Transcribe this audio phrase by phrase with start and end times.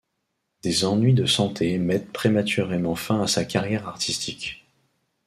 [0.63, 4.65] Des ennuis de santé mettent prématurément fin à sa carrière artistique.